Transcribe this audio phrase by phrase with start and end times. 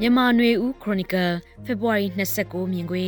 [0.00, 1.32] မြန်မာနွေဦးခရိုနီကယ်
[1.64, 2.06] ဖေဖော်ဝါရီ
[2.40, 3.06] 29မြင်ကွေ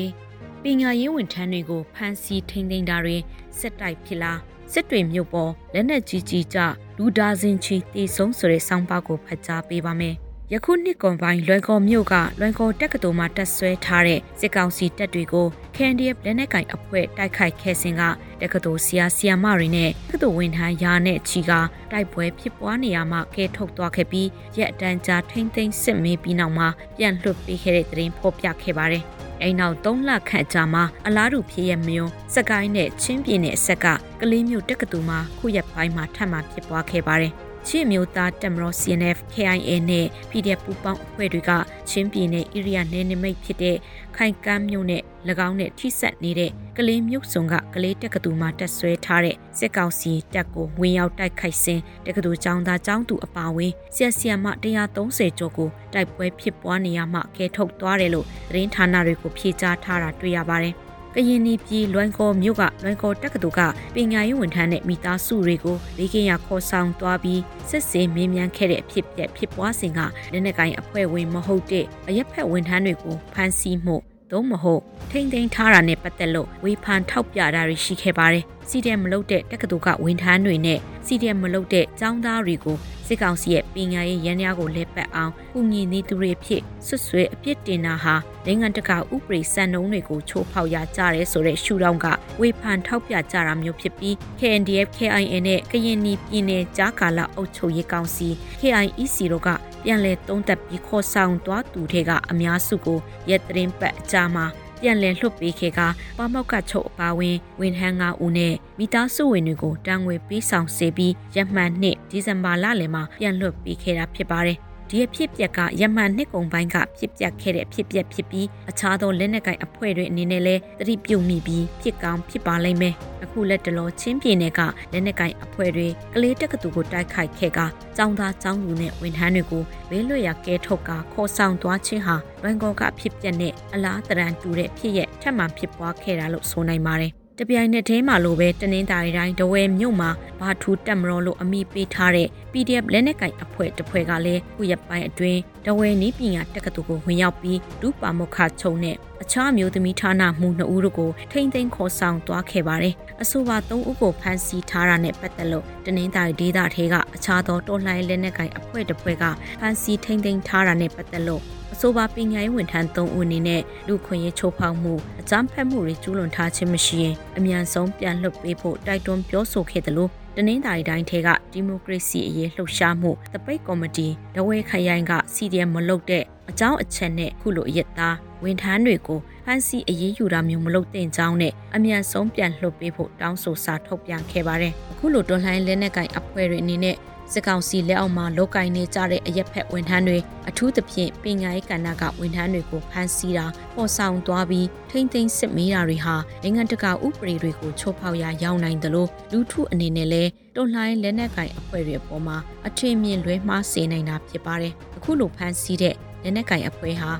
[0.63, 3.17] ပညာရေးဝန်ထမ်းတွေကိုဖမ်းဆီးထိန်းသိမ်းတာတွေ
[3.59, 4.33] စစ်တိုက်ဖြစ်လာ
[4.73, 6.59] စစ်တွေမြို့ပေါ်လက်နက်ကြီးကြီးကြ
[6.99, 10.17] လူဒါဇင်ချီတေဆုံးဆိုတဲ့ဆောင်းပါးကိုဖတ်ကြားပေးပါမယ်။
[10.55, 18.03] ယခုနှစ်ကွန်ပိုင်းလွိုင်ကော်မြို့ကလွိုင်ကော်တက္ကသိုလ်မှာတက်ဆွဲထားတဲ့စစ်ကောင်စီတပ်တွေကို KNDF လက်နက်ကင်အဖွဲ့တိုက်ခိုက်ခဲ့စဉ်က
[18.41, 21.53] တက္ကသိုလ်ဆရာဆရာမတွေနဲ့တက္ကသိုလ်ဝန်ထမ်းရာနဲ့ချီက
[21.93, 29.05] တိုက်ပွဲဖြစ်ပွားနေရမှကဲထုတ်သွားခဲ့ပြီးရက်အတန်းကြာထိမ့်သိမ်းစစ်မေးပြီးနောက်မှာပြန်လွှတ်ပေးခဲ့တဲ့သတင်းဖော်ပြခဲ့ပါတယ်။
[29.43, 33.87] အိမ်နောက်3လခန့်ကြာမှအလားတူဖြစ်ရမျိုးစကိုင်းနဲ့ချင်းပြည်နယ်အဆက်က
[34.21, 37.33] ကလေးမျိုးတက္ကသိုလ်မှာခုရက်ပိုင်းမှာထပ်မံဖြစ်ပွားခဲ့ပါတယ်။
[37.69, 41.51] ချင်းမျိုးသားတက်မတော် CNF KIA နဲ့ PDF ပူပေါင်းအဖွဲ့တွေက
[41.91, 43.77] ချင်းပြည်နယ် area နယ်နိမိတ်ဖြစ်တဲ့
[44.17, 45.03] ခိုင်ကမ်းမြို့နဲ့၎
[45.49, 46.51] င်းနဲ့ထိစပ်နေတဲ့
[46.81, 54.47] ကလေးမြို့စုံကကလေးတက္ကသိုလ်မှာတက်ဆွဲထားတဲ့စစ်ကောင်စီတပ်ကိုဝင်ရောက်တိုက်ခိုက်စဉ်တက္ကသိုလ်ကျောင်းသားကျောင်းသူအပါအဝင်ဆရာဆရာမ
[54.95, 60.75] 130ကျော်ကိုတိုက်ပွဲဖြစ်ပွားနေရမှကဲထုတ်သွားတယ်လို့သတင်းဌာနတွေကိုဖြေကြားထားတာတွေ့ရပါတယ်။
[61.15, 63.61] ကရင်နီပြည်လွိုင်းကော်မြို့ကလွိုင်းကော်တက္ကသိုလ်က
[63.95, 70.01] ပညာရေးဝန်ထမ်းနဲ့မိသားစုတွေကိုလေကင်းရခေါ်ဆောင်သွားပြီးစစ်ဆေးမင်းမြန်းခဲ့တဲ့အဖြစ်ပြက်ဖြစ်ပွားစဉ်က
[70.33, 73.97] လက်နက်ကိုင်အဖွဲ့ဝင်မဟုတ်တဲ့အရက်ဖက်ဝန်ထမ်းတွေကိုဖမ်းဆီးမှု
[74.31, 82.77] သို့မဟုတ်ထိမ့်သိမ်းထားတာနဲ့ပတ်သက်လို့ဝေဖန်ထောက်ပြတာတွေရှိခဲ့ပါတယ်။စီဒီအမ်မလုပ်တဲ့တက္ကသိုလ်ကဝန်ထမ်းတွေနဲ့စီဒီအမ်မလုပ်တဲ့ကျောင်းသားတွေကို
[83.09, 88.15] စစ်ကောင်စီရဲ့ပညာရေးရန်ရာကိုလက်ပတ်အောင်ကုညီနေသူတွေဖြစ်ဆွဆွဲအပြစ်တင်တာဟာ
[88.47, 92.07] နိုင်ငံတကာဥပဒေစံနှုန်းတွေကိုချိုးဖောက်ရကြရဲဆိုတဲ့ရှုထောင့်က
[92.41, 98.29] ဝေဖန်ထောက်ပြကြတာမျိုးဖြစ်ပြီး KNDF KIN နဲ့ကရင်နီပြည်နယ်ကြားကာလအုပ်ချုပ်ရေးကောင်စီ
[98.61, 99.49] KIEC တို့က
[99.85, 102.99] ပြန်လည်သုံးသပ်ပြီးခေါ်ဆောင်သွားသူတွေက အများစုကို
[103.31, 104.47] ရက်သတင်းပတ်အကြမှာ
[104.83, 105.81] ပြန်လည်လွှတ်ပေးခဲ့က
[106.19, 114.59] ပမောက်ကချုပ်အပါဝင်ဝန်ထမ်း9ဦးနဲ့မိသားစုဝင်တွေကိုတန်ငွေပေးဆောင်စေပြီးရမှန်နှစ်ဒီဇင်ဘာလလယ်မှာပြန်လွှတ်ပေးခဲ့တာဖြစ်ပါတယ်
[114.91, 122.95] ဒီအဖြစ်ပြက်ကရမှန်နှစ်ကုံပိုင်းကဖြစ်ပျက်ခဲ့တဲ့အဖြစ်ပြက်ဖြစ်ပြီးအခြားသောလက်နက်ကိုင်အဖွဲ့တွေအနေနဲ့လည်းသတိပြုမိပြီးဖြစ်ကောင်းဖြစ်ပါလိမ့်မယ်။
[123.25, 124.61] အခုလက်တလောချင်းပြည်နယ်က
[124.93, 127.61] လက်နက်ကိုင်အဖွဲ့တွေကလေးတက္ကသိုလ်ကိုတိုက်ခိုက်ခဲ့က
[127.99, 140.11] ចောင်းသားចောင်းသူနဲ့ဝန်ထမ်းတွေကိုဘေးလွတ်ရာကဲထုတ်ကခေါ်ဆောင်သွားခြင်းဟာရန်ကုန်ကဖြစ်ပျက်တဲ့အလားတရန်တူတဲ့ဖြစ်ရက်ထပ်မံဖြစ်ပွားခဲ့တာလို့ဆိုနိုင်ပါတယ်။ တပြိုင်နက်တည်းမှာလိုပဲတနင်္သာရီတိုင်းဒဝဲမြို့မှာ
[140.41, 159.25] ဘာထူတက်မတော်လို့အမိပေးထားတဲ့ PDF လက်နက်ကင်အဖွဲ့တစ်ဖွဲ့ကလည်းခုရက်ပိုင်းအတွင်းဒဝဲနီးပညာတက္ကသိုလ်ကိုဝင်ရောက်ပြီးဒုပါမုခချုံနဲ့အခြားမျိုးသမီးဌာနမှုနှစ်ဦးတို့ကိုထိမ့်သိမ်းခေါ်ဆောင်သွားခဲ့ပါတယ်။အဆိုပါ၃ဦးကိုဖမ်းဆီးထားတာနဲ့ပတ်သက်လို့တနင်္သာရီဒေသထဲကအခြားသောတော်လှန်လက်နက်ကင်အဖွဲ့တစ်ဖွဲ့က
[159.61, 161.43] ဖမ်းဆီးထိမ့်သိမ်းထားတာနဲ့ပတ်သက်လို့
[161.73, 186.97] အဆိုပါပညာရေးဝန်ထမ်း၃ဦးအနေနဲ့လူခွင့်ရေးချိုးဖောက်မှုအကြမ်းဖက်မှုတွေကျူးလွန်ထားခြင်းမရှိရင်အမြန်ဆုံးပြန်လွှတ်ပေးဖို့တိုက်တွန်းပြောဆိုခဲ့တယ်လို့တနင်္သာရီတိုင်းထဲကဒီမိုကရေစီအရေးလှုပ်ရှားမှုတပိတ်ကော်မတီဒဝဲခရိုင်က CDM မလုပ်တဲ့အကြောင်းအချက်နဲ့ခုလိုအရက်သားဝန်ထမ်းတွေကိုဖမ်းဆီးအရေးယူတာမျိုးမလုပ်သင့်ကြောင်းနဲ့အမြန်ဆုံးပြန်လွှတ်ပေးဖို့တောင်းဆိုစာထုတ်ပြန်ခဲ့ပါတယ်။အခုလိုတော်လှန်လက်နက်ကင်အဖွဲ့တွေအနေနဲ့
[187.33, 190.19] စစ်ကောင်စီလက်အောက်မှာလောက်ကင်နေကြတဲ့အရက်ဖက်ဝန်ထမ်းတွေ
[190.49, 202.37] အထူးသဖြင့်ပညာရေးကဏ္ဍကဝန်ထမ်းတွေကိုဖမ်းဆီးတာပေါ်ဆောင်သွားပြီးထိမ့်သိမ်းစစ်မေးတာတွေဟာနိုင်ငံတကာဥပဒေတွေကိုချိုးဖောက်ရာရောက်နိုင်တယ်လို့လူထုအနေနဲ့လည်းတွန်လှိုင်းလက်နက်ကင်အဖွဲ့တွေအပေါ်မှာ
[202.67, 207.11] အထင်မြင်လွဲမှားစေနိုင်တာဖြစ်ပါတယ်အခုလိုဖမ်းဆီးတဲ့လက်နက်ကင်အဖွဲ့ဟာ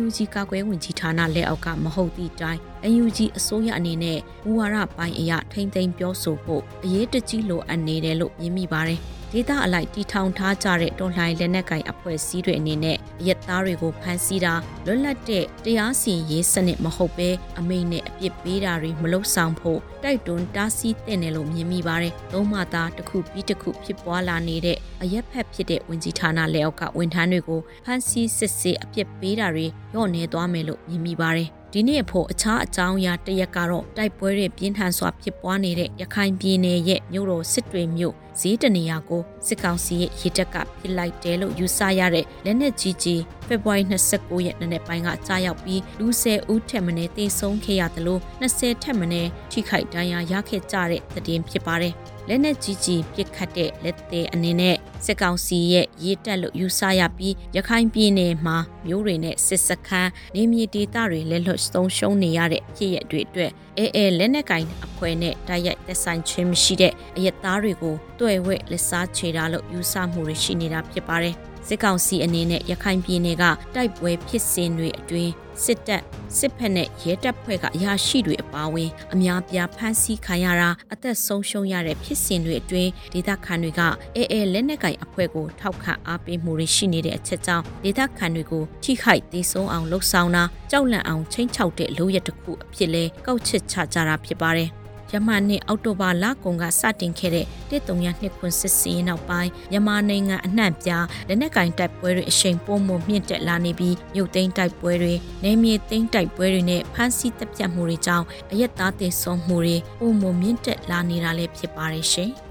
[0.00, 2.58] UNG ကာကွယ်ဝင်ကြီးဌာနလက်အောက်ကမဟုတ်သည့်တိုင်
[3.00, 9.00] UNG အစိုးရအနေနဲ့မူဝါဒပိုင်းအရထိမ့်သိမ်းပြောဆိုဖို့အရေးတကြီးလိုအပ်နေတယ်လို့မြင်မိပါတယ်။
[9.32, 12.96] ဒေသအလိုက်တီထောင်ထားကြတဲ့တော်လှန်လက်နက်ကိုင်အဖွဲ့အစည်းတွေအနေနဲ့
[13.26, 14.54] ရက်သားတွေကိုဖမ်းဆီးတာ
[14.86, 43.82] လွတ်လပ်တဲ့တရားစီရင်ရေးစနစ်မဟုတ်ဘဲအမိန့်နဲ့အပြစ်ပေးတာတွေမလုပ်ဆောင်ဖို့တိုက်တွန်းတားဆီးတဲ့နယ်လို့မြင်မိပါတယ်။သုံးမှသာတစ်ခုပြီးတစ်ခုဖြစ်ပွားလာနေတဲ့ အရက်ဖက်ဖြစ်တဲ့ဝင်ကြီးဌာနလက်အောက်ကဝန်ထမ်းတွေကိုဖမ်းဆီးစစ်ဆေးအပြစ်ပေးတာတွေရော့နေသွားမယ်လို့မြင်မိပါတယ်။ဒီနေ့ဖို့အခြားအကြောင်းအရာတရက်ကတော့တိုက်ပွဲတွေပြင်းထန်စွာဖြစ်ပွားနေတဲ့ရခိုင်ပြည်နယ်ရဲ့မြို့တော်စစ်တွေမြို့ဈေးတနေရာကိုစစ်ကောင်စီရဲ့ရေတပ်ကပစ်လိုက်တယ်လို့ယူဆရတဲ့လက်နက်ကြီးကြီးဖေဖော်ဝါရီ
[44.14, 51.94] 29ရက်နေ့ပိုင်းကကြားရောက်ပြီးလူ10ဦးထက်မနည်းသေဆုံးခဲ့ရတယ်လို့20ထက်မနည်းထိခိုက်ဒဏ်ရာရခဲ့ကြတဲ့သတင်းဖြစ်ပါတယ်။
[52.28, 71.34] လက်နက်ကြီးကြီးပစ်ခတ်တဲ့လက်သေးအနေနဲ့စစ်ကောင်စီရဲ့ရေးတက်လို့ယူဆရပြီးရခိုင်ပြည်နယ်မှာမျိုးတွေနဲ့စစ်စခန်းနေမြေဒေသတွေလက်လွတ်ဆုံးရှုံးနေရတဲ့ဖြစ်ရတွေအတွက်အဲအဲလက်နက်ကင်အဖွဲ့နဲ့တိုက်ရိုက်သက်ဆိုင်ခြင်းမရှိတဲ့အယက်သားတွေကိုတွေ့ဝဲလက်စားချေတာလို့ယူဆမှုတွေရှိနေတာဖြစ်ပါတယ်
[71.68, 73.44] စစစ်ကောင်စီအနေနဲ့ရခိုင်ပြည်နယ်က
[73.74, 75.32] တိုက်ပွဲဖြစ်စဉ်တွေအတွင်း
[75.64, 76.02] စစ်တပ်
[76.38, 83.80] စစ်ဖက်နဲ့ရဲတပ်ဖွဲ့ကအရာရှိတွေအပါအဝင်အများပြားဖမ်းဆီးခံရတာအသက်ဆုံးရှုံးရတဲ့ဖြစ်စဉ်တွေအတွင်းဒေသခံတွေက
[84.16, 94.68] အဲအဲလက်နက်ကင်အဖွဲ့ကိုထောက်ခံအားပေးမှုတွေရှိနေတဲ့အချက်ကြောင့်ဒေသခံတွေကိုထိခိုက်သေးဆုံးအောင်လှုပ်ဆောင်တာကြောက်လန့်အောင်ချိန်ချောက်တဲ့လုပ်ရတစ်ခုအဖြစ်လဲကောက်ချစ်ချကြတာဖြစ်ပါတယ်
[95.12, 105.14] ယမန်နှစ်အောက်တိုဘာလကုန်ကစတင်ခဲ့တဲ့တစ်တုံရနှစ်ခွန်းစစ်စင်းနောက်ပိုင်းမြန်မာနိုင်ငံအနှံ့ပြားလက်နက်ကင်တိုက်ပွဲတွေအရှိန်ပိုမိုမြင့်တက်လာနေပြီးမြုပ်သိမ်းတိုက်ပွဲတွေ
[105.44, 112.32] နယ်မြေသိမ်းတိုက်ပွဲတွေနဲ့ဖမ်းဆီးတပ်ဖြတ်မှုတွေကြောင့်အရက်သားသေဆုံးမှုတွေပိုမိုမြင့်တက်လာနေတာလည်းဖြစ်ပါတယ်ရှင်။